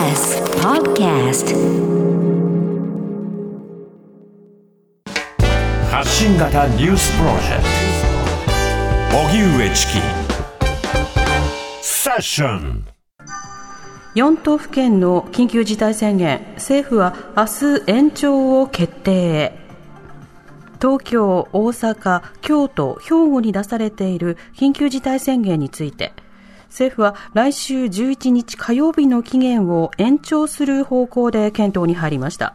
[0.00, 1.54] TBS Podcast.
[5.90, 7.64] 発信型ニュースプロジェク
[9.10, 9.18] ト。
[9.18, 9.98] 荻上チキ。
[11.82, 12.86] セッション。
[14.14, 16.46] 4都府県の緊急事態宣言。
[16.54, 17.44] 政府は明
[17.78, 19.12] 日延長を決定。
[19.12, 19.52] へ
[20.80, 26.14] 東京、大阪、京都、兵庫に出されている緊急事態宣言について
[26.70, 32.54] 政府は来週11日火曜日の期限を延長する方向で検討に入りました。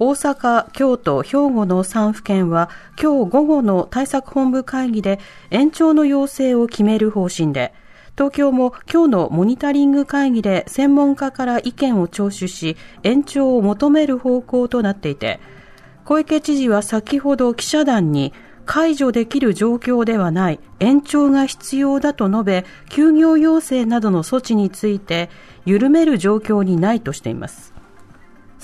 [0.00, 2.68] 大阪、京都、兵庫の3府県は
[3.00, 7.72] 今日午後の対策本部会議で延長の要請を決める方針で
[8.16, 15.38] 東京も今日のモニタリング会議で専門家から意見を聴取し延長を求める方向となっていて
[16.04, 18.32] 小池知事は先ほど記者団に
[18.66, 25.30] 解除できる状況ではない延長が必要だと述べ休業要請などの措置について
[25.64, 27.74] 緩める状況にないとしています。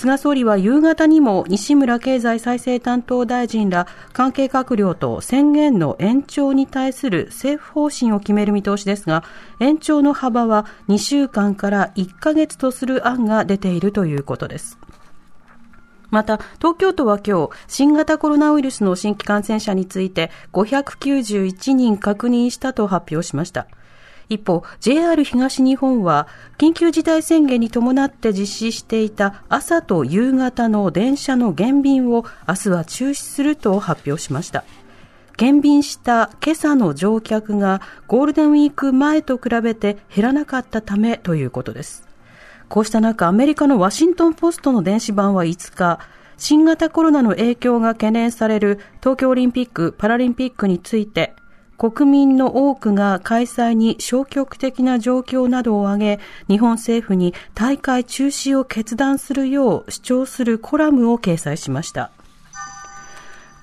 [0.00, 9.24] 菅総理は夕方にも西村経済再生担当大臣ら関係閣僚と宣言の延長に対する政府方針を決める見通しですが
[9.58, 14.78] 延長の幅は2週間から1ヶ月とする案が出ているということです。
[16.11, 23.67] また、東京都は今日、新型コロナウイルスの新規感染者について591人確認したと発表しました。
[24.28, 34.64] 一方、JR 東日本は、緊急事態宣言に伴って実施していた朝と夕方の電車の減便を明日は中止すると発表しました。
[35.36, 42.09] 減便した今朝の乗客がゴールデンウィーク前と比べて減らなかったためということです。
[42.70, 45.98] こうした中、アメリカのワシントンポストの電子版は5日、
[46.38, 51.34] 新型コロナの影響が懸念される東京オリンピック・パラリンピックについて、
[51.77, 62.12] 国民の多くが開催に消極的な状況などを挙げ、日本政府に大会中止を決断するよう主張するコラムを掲載しました。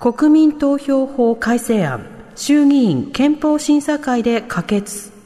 [0.00, 2.04] 国民投票法改正案、
[2.36, 5.17] 衆議院憲法審査会で可決。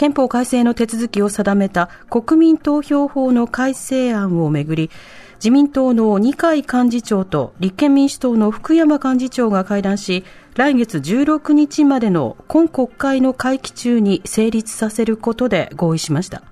[0.00, 4.90] 憲法改正の手続きを定めた国民投票法の改正案をめぐり、
[5.34, 10.24] 自民党の二階幹事長と立憲民主党の福山幹事長が会談し、
[10.56, 16.42] 来月16日までの今国会の会期中に成立させることで合意しました。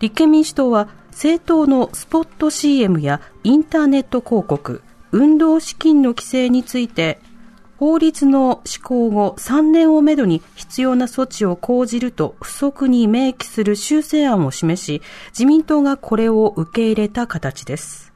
[0.00, 4.82] 立憲民主党は政党のスポット CM やインターネット広告、
[5.12, 7.20] 運動資金の規制について
[7.78, 18.12] 法律の施行後3年をめどに必要な措置を講じると不足に明記する修正案を示し、自民党がこれを受け入れた形です。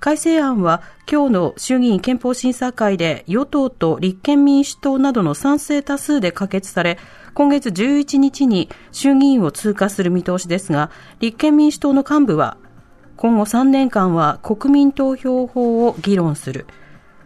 [0.00, 6.98] 改正案は今日の衆議院憲法審査会で与党と立憲民主党などの賛成多数で可決され、
[7.34, 12.56] 今月11日に衆議院を通過する見通しですが、立憲民主党の幹部は、
[13.16, 16.66] 今後3年間は国民投票法を議論する。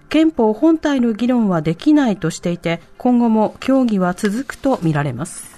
[0.08, 5.56] 憲法本体の議論はできないとしていて、今後も協議は続くとみられます。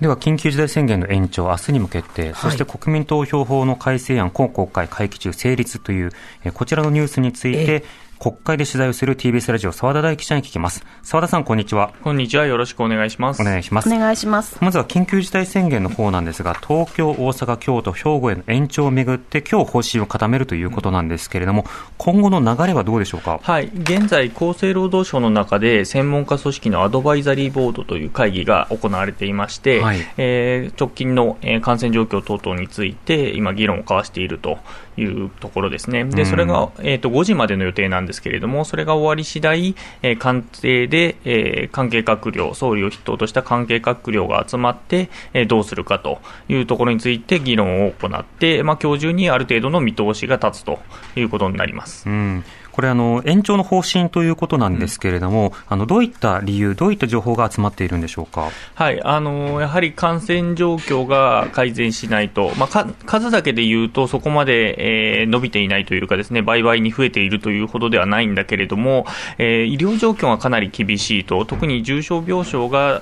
[0.00, 6.12] では、緊急事態宣言の延長、明日にも決定、そして国民投票法の改正案、今国会会期中成立という、
[6.52, 7.82] こちらのニュースについて、
[8.18, 10.84] 国会で取材をする TBS ラジオ澤田大記者に聞きます。
[11.02, 11.92] 澤田さん、こんにちは。
[12.02, 12.46] こんにちは。
[12.46, 13.42] よろしくお願いします。
[13.42, 13.92] お願いします。
[13.92, 14.56] お願いします。
[14.62, 21.66] まずは緊急事態宣言の方なんですが、東京、大阪、京都、兵庫への延長をめぐって、今日方針を固めるということなんですけれども、
[21.98, 23.38] 今後の流れはどうでしょうか？
[23.42, 23.66] はい。
[23.74, 34.58] 現在、厚生労働省の中で、専門家組織のアドバイザリーボードという会議が行われていまして、はい、えー、直近の感染状況等々について、今、議論を交わしていると
[34.96, 36.04] いうところですね。
[36.04, 50.78] で、それが、えっ、ー、と、5時までの予定なんですけれども、それが終わり次第、えー、官邸で、えー、関係閣僚、総理を筆頭とした関係閣僚が集まって、えー、どうするかというところについて議論を行って、まあ、今日中にある程度の見通しが立つと
[51.14, 52.08] いうことになります。
[52.08, 52.44] うん
[52.76, 69.06] これあの、延長の方針ということなんですけれども、うん、あのどういった理由、どういった情報が集まっているんでしょうか、はいあのやはり感染状況が改善しないと、まあ、数だけでいうと、そこまで、えー、伸びていないというか、ですね倍々に増えているというほどではないんだけれども、
[69.38, 73.00] えー、医療状況がかなり厳しいと、特に重症病床が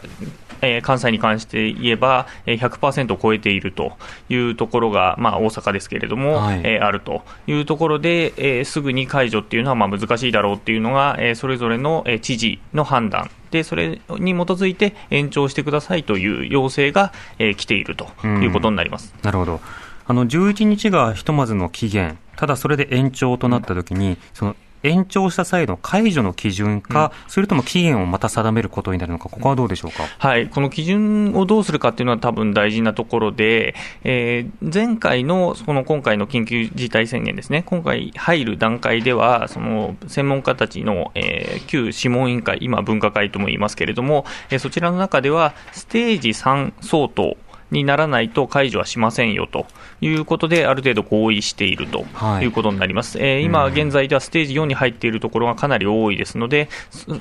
[0.61, 3.93] えー、関西に関して言えば、えー、100%を超えていると
[4.29, 19.15] いうところが、まあ、大阪ですけれども、はい、えー、あるというところで、えー、すぐに解除っていうのはまあ難しいだろうっていうのが、えー、それぞれの、えー、知事の判断で、それに基づいて延長してくださいという要請が、えー、来ているということになります。
[19.23, 19.61] なるほど。
[20.07, 30.05] あの11日がひとまずの期限、ただそれで延長となったときに、その延長した際の解除の基準か、うん、それとも期限をまた定めることになるのか、ここはどうでしょうか？
[30.19, 47.37] はい、この基準をどうするかっていうのは多分大事なところで、えー、前回の、その今回の緊急事態宣言ですね、今回入る段階では、その専門家たちの、えー、旧諮問委員会、今分科会とも言いますけれども、えー、そちらの中では、ステージ3相当、
[47.75, 49.67] にならないと解除はしませんよと
[50.01, 52.07] いうことで、ある程度合意していると
[52.41, 52.47] い。
[52.47, 56.69] うことになります、はい、えー、今現在ではステージ4に入っているところがかなり多いですので、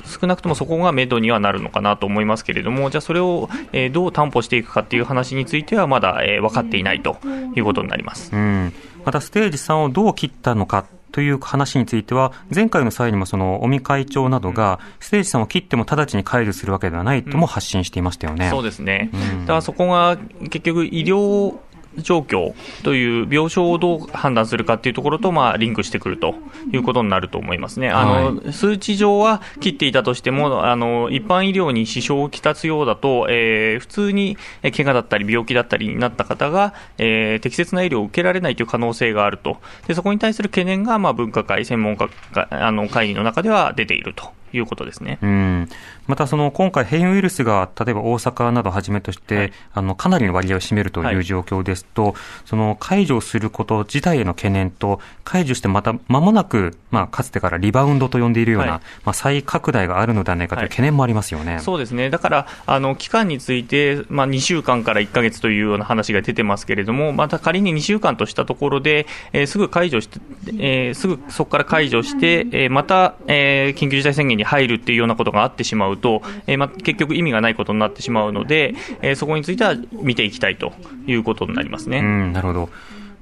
[0.06, 7.18] 少なくともそこがめどにはなるのかなと思いますけれども、じゃあ、それを、えー、どう担保していくかっていう話については、まだ、えー、分かっていないと
[7.56, 8.32] いうことになります。
[8.34, 8.74] うん。
[9.06, 18.45] またステージ3をどう切ったのかという話については、前回の際にもその尾身会長などが、ステージ3を切っても直ちに解除するわけではないとも発信していましたよね。
[18.45, 19.12] うん、そうですね。
[19.13, 20.18] うん、だからそこが
[20.50, 21.56] 結局医療
[21.98, 22.54] 状況
[22.84, 26.36] という病床をどう判断するかというところと、まあ、リンクしてくると
[26.72, 27.90] いうことになると思いますね。
[27.90, 39.57] あの、はい、数値上は切っていたとしても、あの、一般医療に支障をきたすようだと、えー、普通に怪我だったり病気だったりになった方が、えー、適切な医療を受けられないという可能性があると。
[39.88, 42.10] で、そこに対する懸念が、まあ、分科会、専門家
[42.50, 45.20] あの会議の中では出ているということですね。
[45.22, 45.70] うん。
[46.08, 52.14] またその今回、変異ウイルスが例えば大阪などをはじめとして、はい、あのかなりの割合を占めるという状況ですと、はい、
[52.46, 70.20] その解除すること自体への懸念と、解除してまた間もなく、まあ、かつてからリバウンドと呼んでいるような、はい、まあ、再拡大があるのではないかという懸念もありますよね、そうですね、だからあの期間について、まあ、2週間から1か月というような話が出てますけれども、また仮に2週間としたところで、えー、すぐ解除して、
[70.60, 80.74] えー、すぐそこから解除して、えー、また、えー、緊急事態宣言に入るっていうようなことがあってしまうと、えーま結局意味がないことになってしまうので、えー、そこについては見ていきたいと
[81.07, 82.00] いうことになりますね。
[82.00, 82.69] うんなるほど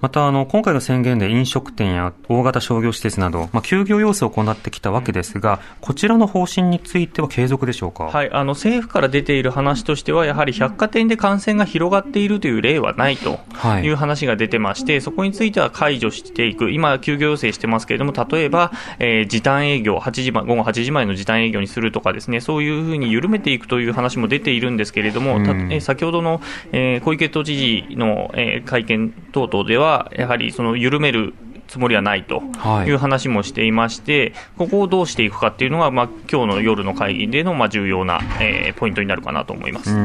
[0.02, 8.06] また、あの、今回の宣言で飲食店や大型商業施設など、まあ、休業要請を行ってきたわけですが、こちらの方針については継続でしょうか？
[8.06, 13.40] はい、あの、政府から出ている話としては、やはり百貨店で感染が広がっているという例はないと
[13.84, 31.34] いう話が出てまして、はい、そこについては解除していく、今、休業要請してますけれども、例えば、えー、時短営業、8時午後8時前の時短営業にするとかですね、そういうふうに緩めていくという話も出ているんですけれども、うん、え先ほどの、えー、小池都知事の、えー、会見等々では、やはりその緩める
[31.72, 32.44] つもりはないと
[32.86, 32.92] い。
[32.92, 39.96] う話もしていまして、はい、ここをどうしていくかっていうのが、まあ今日の夜の会議でのまあ重要な、えー、ポイントになるかなと思います。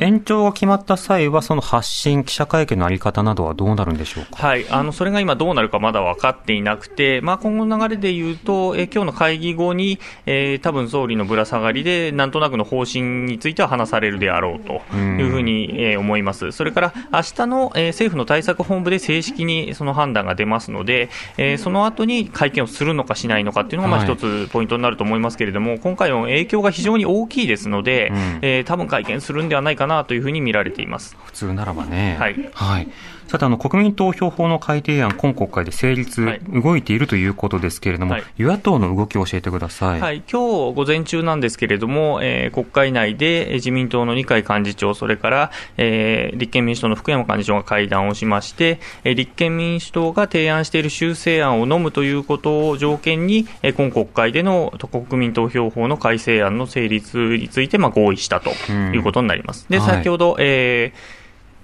[0.00, 20.99] 延長が決まった際は、その発信、記者会見の在り方などはどうなるんでしょうか、はい、あのそれが今、どうなるかまだ分かっていなくて、まあ、今後の流れでいうと、え今日の会議後に、えー、多分総理のぶら下がりで、なんとなくの方針については話されるであろうというふうに、えー、思います、それから明日の、えー、政府の対策本部で正式にその判断が出ますので、
[21.36, 32.16] えー、その後に会見をするのかしないのかっていうのが、まあ、一つポイントになると思いますけれども、はい、今回の影響が非常に大きいですので、うん、えー、多分会見するんではないかなというふうに見られれています普通ならばね。
[32.18, 32.50] はい。
[32.54, 32.88] はい。
[33.30, 40.00] さて、あの、国民投票法の改定案、今国会で成立、はい、動いているということですけれども、はい、与野党の動きを教えてください。
[40.00, 40.24] はい。
[40.28, 59.66] 今日午前中なんですけれども、えー、国会内で自民党の二階幹事長、それから、えー、立憲民主党の福山幹事長が会談をしまして、えー、立憲民主党が提案している修正案を飲むということを条件に、えー、今国会での国民投票法の改正案の成立について、まあ、合意したということになります。
[59.68, 61.19] で、先ほど、えー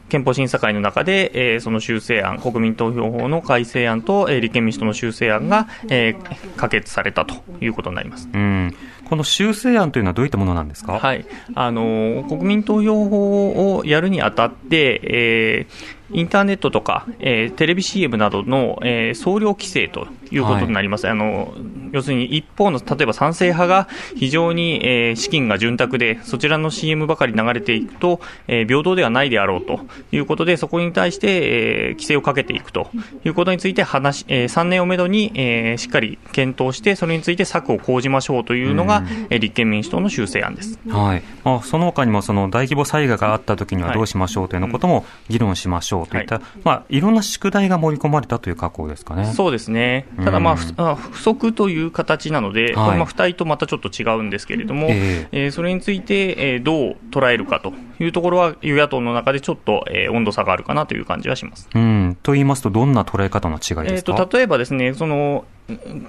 [0.09, 8.29] 憲法審査会の中で、えー、その修正案、国民投票法の改正案と、えー、立憲民主党の修正案が、えー、可決されたということになります。
[8.33, 8.75] うん。
[9.09, 21.55] この修正案というのはどういったものなんですか、はい、あの国民投票法をやるにあたって、えー、インターネットとか、えー、テレビ CM などの、えー、総量規制ということになります、はい、あの
[21.93, 29.81] 要するに一方の例えば賛成派が非常に、えー、資金が潤沢で、そちらの CM ばかり流れていくと、えー、平等ではないであろうと
[30.13, 32.89] いうことで、そこに対して、えー、規制をかけていくと
[33.25, 46.07] いうことについて話、えー、3年をめどに、えー、しっかり検討して、それについて策を講じましょうというのが、えー、立憲民主党の修正案です、はいまあ、その他にもその大規模災害があったときにはどうしましょうというようなことも議論しましょう。
[46.07, 49.33] うといった、はいまあ、いろんな宿題が盛り込まれたという格好ですかね。
[49.35, 50.07] そうですね。
[50.25, 61.69] ただ、まあ、不足という形なので、はい、まあ、付帯とまたちょっと違うんですけれども、えー、えー、それについて、えー、どう捉えるかというところは、与野党の中でちょっと、えー、温度差があるかなという感じはします。
[61.75, 62.17] うん。
[62.23, 65.45] と言いますと、どんな捉え方の違いですか、えーと、例えばですね、その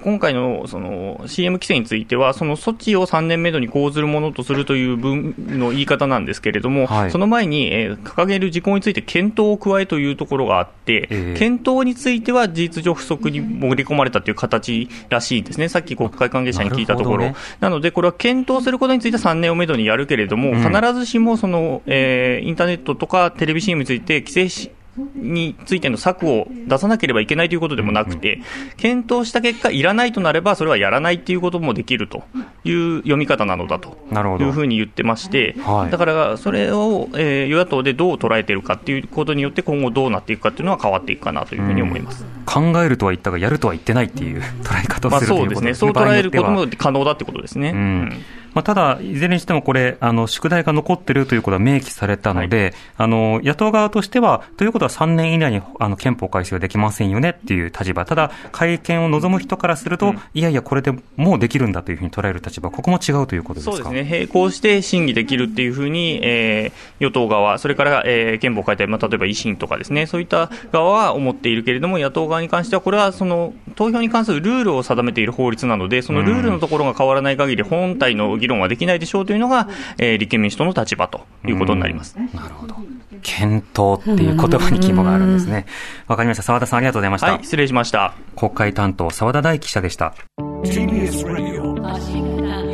[0.04, 17.24] 今回のその CM 規制については、その措置を3年目度に講ずるものとするという文の言い方なんですけれども、はい、その前に、えー、掲げる事項について検討を加えというところがあって、えー、検討については事実上不足に盛り込まれたという形らしいんですね、さっき国会関係者に聞いたところ。
[17.24, 24.70] なね、なので、これは検討することについて3年をめどにやるけれども、うん、必ずしもその、えー、インターネットとかテレビ CM について規制し
[25.14, 28.40] についての策を出さなければいけないということでもなくて、
[28.76, 32.22] 検討した結果、いらないとなれば、それはやらないっていうこともできると
[32.64, 33.96] いう読み方なのだと
[34.40, 35.54] いうふうに言ってまして、
[35.90, 47.70] だからそれを、えー、与野党でどう捉えているかっていうことによって、今後どうなっていくかっていうのは変わっていくかなというふうに思います、考えるとは言ったが、やるとは言ってないっていう捉え方をするまあそうですね、そう捉えることも可能だってことですね。
[47.70, 48.24] うん
[48.58, 63.76] まあ、ただ、いずれにしてもこれ、あの宿題が残ってるということは明記されたので、はい、あの野党側としては、ということは3年以内にあの憲法改正はできませんよねっていう立場、ただ、会見を望む人からすると、うん、いやいや、これでもうできるんだというふうに捉える立場、ここも違うということですか？
[63.76, 82.16] そうですね、並行して審議できるっていうふうに、えー、与党側、それから、えー、憲法改定、まあ、例えば維新とかですね、そういった側は思っているけれども、野党側に関しては、これはその投票に関するルールを定めている法律なので、そのルールのところが変わらない限り、本体の議論はできないでしょうというのが、えー、立憲民主党の立場ということになります。
[82.34, 82.76] なるほど。
[83.22, 85.66] 検討っていう言葉に肝があるんですね。
[86.06, 86.42] わかりました。
[86.42, 87.32] 澤田さんありがとうございました。
[87.32, 88.14] はい、失礼しました。
[88.36, 90.14] 国会担当澤田大記者でした。
[90.38, 92.67] TBS Radio